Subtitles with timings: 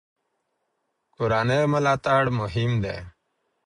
[1.15, 2.97] کورنۍ ملاتړ مهم دی.